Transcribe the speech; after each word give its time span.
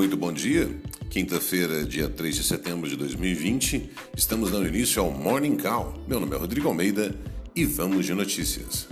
Muito 0.00 0.16
bom 0.16 0.32
dia. 0.32 0.80
Quinta-feira, 1.10 1.84
dia 1.84 2.08
3 2.08 2.36
de 2.36 2.42
setembro 2.42 2.88
de 2.88 2.96
2020. 2.96 3.90
Estamos 4.16 4.50
dando 4.50 4.66
início 4.66 5.02
ao 5.02 5.10
Morning 5.10 5.58
Call. 5.58 6.02
Meu 6.08 6.18
nome 6.18 6.34
é 6.34 6.38
Rodrigo 6.38 6.68
Almeida 6.68 7.14
e 7.54 7.66
vamos 7.66 8.06
de 8.06 8.14
notícias. 8.14 8.88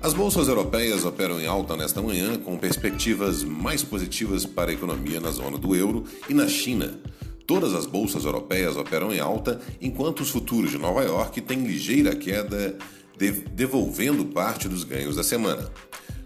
As 0.00 0.12
bolsas 0.12 0.48
europeias 0.48 1.04
operam 1.04 1.40
em 1.40 1.46
alta 1.46 1.76
nesta 1.76 2.02
manhã, 2.02 2.36
com 2.40 2.58
perspectivas 2.58 3.44
mais 3.44 3.84
positivas 3.84 4.44
para 4.44 4.72
a 4.72 4.74
economia 4.74 5.20
na 5.20 5.30
zona 5.30 5.56
do 5.56 5.76
euro 5.76 6.02
e 6.28 6.34
na 6.34 6.48
China. 6.48 6.98
Todas 7.46 7.72
as 7.72 7.86
bolsas 7.86 8.24
europeias 8.24 8.76
operam 8.76 9.14
em 9.14 9.20
alta, 9.20 9.60
enquanto 9.80 10.22
os 10.22 10.30
futuros 10.30 10.72
de 10.72 10.76
Nova 10.78 11.04
York 11.04 11.40
têm 11.42 11.64
ligeira 11.64 12.16
queda, 12.16 12.76
devolvendo 13.54 14.24
parte 14.24 14.68
dos 14.68 14.82
ganhos 14.82 15.14
da 15.14 15.22
semana. 15.22 15.70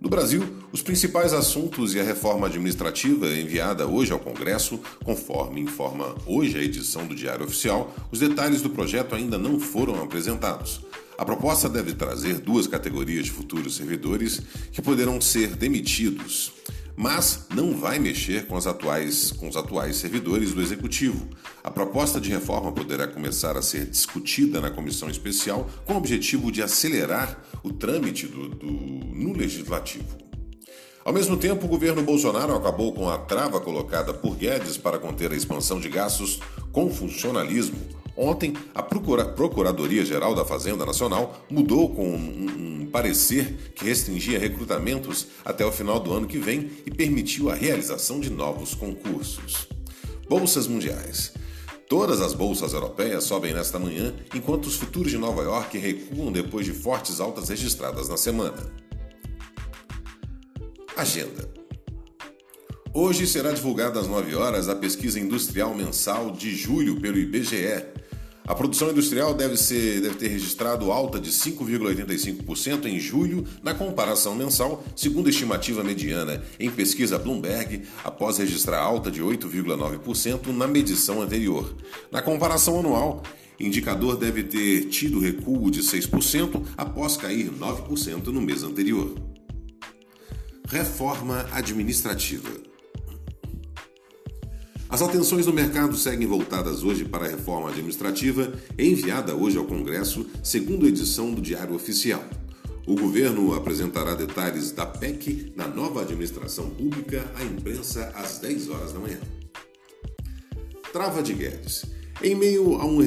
No 0.00 0.08
Brasil, 0.08 0.44
os 0.72 0.80
principais 0.80 1.32
assuntos 1.32 1.92
e 1.92 1.98
a 1.98 2.04
reforma 2.04 2.46
administrativa 2.46 3.26
enviada 3.26 3.84
hoje 3.84 4.12
ao 4.12 4.20
Congresso, 4.20 4.78
conforme 5.02 5.60
informa 5.60 6.14
hoje 6.24 6.56
a 6.56 6.62
edição 6.62 7.04
do 7.04 7.16
Diário 7.16 7.44
Oficial, 7.44 7.92
os 8.12 8.20
detalhes 8.20 8.62
do 8.62 8.70
projeto 8.70 9.16
ainda 9.16 9.36
não 9.36 9.58
foram 9.58 10.00
apresentados. 10.00 10.82
A 11.18 11.24
proposta 11.24 11.68
deve 11.68 11.94
trazer 11.94 12.38
duas 12.38 12.68
categorias 12.68 13.24
de 13.24 13.32
futuros 13.32 13.74
servidores 13.74 14.40
que 14.70 14.80
poderão 14.80 15.20
ser 15.20 15.56
demitidos 15.56 16.52
mas 16.98 17.46
não 17.54 17.76
vai 17.76 18.00
mexer 18.00 18.48
com, 18.48 18.56
atuais, 18.56 19.30
com 19.30 19.48
os 19.48 19.56
atuais 19.56 19.94
servidores 19.94 20.52
do 20.52 20.60
Executivo. 20.60 21.28
A 21.62 21.70
proposta 21.70 22.20
de 22.20 22.28
reforma 22.28 22.72
poderá 22.72 23.06
começar 23.06 23.56
a 23.56 23.62
ser 23.62 23.86
discutida 23.86 24.60
na 24.60 24.68
comissão 24.68 25.08
especial 25.08 25.70
com 25.84 25.92
o 25.92 25.96
objetivo 25.96 26.50
de 26.50 26.60
acelerar 26.60 27.40
o 27.62 27.72
trâmite 27.72 28.26
do, 28.26 28.48
do, 28.48 28.66
no 28.66 29.32
Legislativo. 29.32 30.18
Ao 31.04 31.12
mesmo 31.12 31.36
tempo, 31.36 31.66
o 31.66 31.68
governo 31.68 32.02
Bolsonaro 32.02 32.56
acabou 32.56 32.92
com 32.92 33.08
a 33.08 33.16
trava 33.16 33.60
colocada 33.60 34.12
por 34.12 34.34
Guedes 34.34 34.76
para 34.76 34.98
conter 34.98 35.30
a 35.30 35.36
expansão 35.36 35.78
de 35.78 35.88
gastos 35.88 36.40
com 36.72 36.90
funcionalismo. 36.90 37.78
Ontem, 38.16 38.54
a 38.74 38.82
Procuradoria-Geral 38.82 40.34
da 40.34 40.44
Fazenda 40.44 40.84
Nacional 40.84 41.46
mudou 41.48 41.94
com 41.94 42.08
um, 42.08 42.46
um 42.58 42.77
parecer 42.88 43.72
que 43.74 43.84
restringia 43.84 44.38
recrutamentos 44.38 45.28
até 45.44 45.64
o 45.64 45.72
final 45.72 46.00
do 46.00 46.12
ano 46.12 46.26
que 46.26 46.38
vem 46.38 46.70
e 46.84 46.90
permitiu 46.90 47.50
a 47.50 47.54
realização 47.54 48.20
de 48.20 48.30
novos 48.30 48.74
concursos. 48.74 49.68
Bolsas 50.28 50.66
mundiais. 50.66 51.32
Todas 51.88 52.20
as 52.20 52.34
bolsas 52.34 52.74
europeias 52.74 53.24
sobem 53.24 53.54
nesta 53.54 53.78
manhã, 53.78 54.14
enquanto 54.34 54.66
os 54.66 54.76
futuros 54.76 55.10
de 55.10 55.16
Nova 55.16 55.42
York 55.42 55.78
recuam 55.78 56.30
depois 56.30 56.66
de 56.66 56.72
fortes 56.72 57.18
altas 57.18 57.48
registradas 57.48 58.08
na 58.08 58.16
semana. 58.18 58.70
Agenda. 60.94 61.48
Hoje 62.92 63.26
será 63.26 63.52
divulgada 63.52 64.00
às 64.00 64.06
9 64.06 64.34
horas 64.34 64.68
a 64.68 64.74
pesquisa 64.74 65.20
industrial 65.20 65.74
mensal 65.74 66.30
de 66.30 66.54
julho 66.54 67.00
pelo 67.00 67.16
IBGE, 67.16 67.84
a 68.48 68.54
produção 68.54 68.90
industrial 68.90 69.34
deve, 69.34 69.58
ser, 69.58 70.00
deve 70.00 70.14
ter 70.14 70.28
registrado 70.28 70.90
alta 70.90 71.20
de 71.20 71.30
5,85% 71.30 72.86
em 72.86 72.98
julho, 72.98 73.44
na 73.62 73.74
comparação 73.74 74.34
mensal, 74.34 74.82
segundo 74.96 75.28
estimativa 75.28 75.84
mediana 75.84 76.42
em 76.58 76.70
pesquisa 76.70 77.18
Bloomberg, 77.18 77.82
após 78.02 78.38
registrar 78.38 78.80
alta 78.80 79.10
de 79.10 79.22
8,9% 79.22 80.46
na 80.46 80.66
medição 80.66 81.20
anterior. 81.20 81.76
Na 82.10 82.22
comparação 82.22 82.78
anual, 82.78 83.22
indicador 83.60 84.16
deve 84.16 84.42
ter 84.44 84.86
tido 84.86 85.20
recuo 85.20 85.70
de 85.70 85.82
6% 85.82 86.64
após 86.74 87.18
cair 87.18 87.50
9% 87.50 88.28
no 88.28 88.40
mês 88.40 88.62
anterior. 88.62 89.14
Reforma 90.66 91.46
administrativa. 91.52 92.67
As 94.98 95.02
atenções 95.02 95.46
do 95.46 95.52
mercado 95.52 95.96
seguem 95.96 96.26
voltadas 96.26 96.82
hoje 96.82 97.04
para 97.04 97.24
a 97.24 97.28
reforma 97.28 97.68
administrativa 97.68 98.52
enviada 98.76 99.32
hoje 99.32 99.56
ao 99.56 99.64
Congresso, 99.64 100.26
segundo 100.42 100.86
a 100.86 100.88
edição 100.88 101.32
do 101.32 101.40
Diário 101.40 101.72
Oficial. 101.72 102.24
O 102.84 102.96
governo 102.96 103.54
apresentará 103.54 104.16
detalhes 104.16 104.72
da 104.72 104.84
PEC 104.84 105.52
na 105.54 105.68
nova 105.68 106.02
administração 106.02 106.68
pública 106.70 107.24
à 107.36 107.44
imprensa 107.44 108.12
às 108.12 108.40
10 108.40 108.70
horas 108.70 108.92
da 108.92 108.98
manhã. 108.98 109.20
Trava 110.92 111.22
de 111.22 111.32
Guedes. 111.32 111.84
Em 112.20 112.34
meio 112.34 112.74
a 112.74 112.84
um 112.84 113.00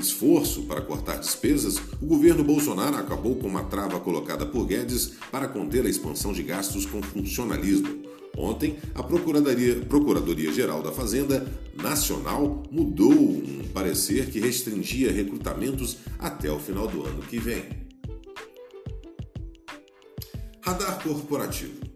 esforço 0.00 0.62
para 0.62 0.80
cortar 0.80 1.18
despesas, 1.18 1.80
o 2.02 2.06
governo 2.06 2.42
Bolsonaro 2.42 2.96
acabou 2.96 3.36
com 3.36 3.46
uma 3.46 3.62
trava 3.62 4.00
colocada 4.00 4.44
por 4.44 4.66
Guedes 4.66 5.12
para 5.30 5.46
conter 5.46 5.86
a 5.86 5.88
expansão 5.88 6.32
de 6.32 6.42
gastos 6.42 6.84
com 6.84 7.00
funcionalismo. 7.00 8.05
Ontem, 8.36 8.76
a 8.94 9.02
Procuradoria-Geral 9.02 9.86
Procuradoria 9.88 10.82
da 10.82 10.92
Fazenda 10.92 11.46
Nacional 11.74 12.62
mudou 12.70 13.12
um 13.12 13.64
parecer 13.72 14.26
que 14.26 14.38
restringia 14.38 15.10
recrutamentos 15.10 15.96
até 16.18 16.50
o 16.50 16.58
final 16.58 16.86
do 16.86 17.04
ano 17.04 17.22
que 17.22 17.38
vem. 17.38 17.64
Radar 20.60 21.02
Corporativo. 21.02 21.86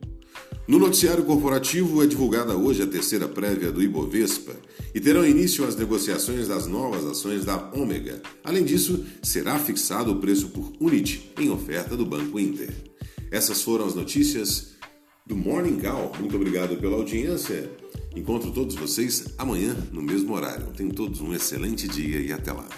No 0.66 0.78
noticiário 0.78 1.24
corporativo 1.24 2.00
é 2.00 2.06
divulgada 2.06 2.56
hoje 2.56 2.80
a 2.80 2.86
terceira 2.86 3.26
prévia 3.26 3.72
do 3.72 3.82
Ibovespa 3.82 4.54
e 4.94 5.00
terão 5.00 5.26
início 5.26 5.64
as 5.64 5.74
negociações 5.74 6.46
das 6.46 6.68
novas 6.68 7.04
ações 7.04 7.44
da 7.44 7.56
Ômega. 7.74 8.22
Além 8.44 8.64
disso, 8.64 9.04
será 9.20 9.58
fixado 9.58 10.12
o 10.12 10.20
preço 10.20 10.50
por 10.50 10.72
Unity 10.78 11.32
em 11.40 11.50
oferta 11.50 11.96
do 11.96 12.06
Banco 12.06 12.38
Inter. 12.38 12.72
Essas 13.32 13.62
foram 13.62 13.84
as 13.84 13.96
notícias 13.96 14.76
do 15.30 15.36
Morning 15.36 15.78
Call. 15.78 16.10
Muito 16.18 16.34
obrigado 16.34 16.76
pela 16.76 16.96
audiência. 16.96 17.70
Encontro 18.16 18.50
todos 18.50 18.74
vocês 18.74 19.26
amanhã 19.38 19.76
no 19.92 20.02
mesmo 20.02 20.34
horário. 20.34 20.66
Tenham 20.76 20.90
todos 20.90 21.20
um 21.20 21.32
excelente 21.32 21.86
dia 21.86 22.20
e 22.20 22.32
até 22.32 22.52
lá. 22.52 22.68